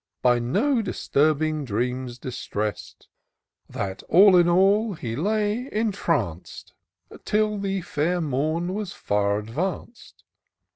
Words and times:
By 0.23 0.39
no 0.39 0.81
disturbing 0.81 1.63
dreams 1.63 2.17
distrest; 2.17 3.07
That, 3.69 4.01
all 4.09 4.35
at 4.35 4.47
ease, 4.47 4.99
he 4.99 5.15
lay 5.15 5.69
entranced. 5.71 6.73
Till 7.23 7.59
the 7.59 7.81
fair 7.81 8.19
mom 8.19 8.69
was 8.69 8.93
far 8.93 9.39
advanc'd. 9.39 10.23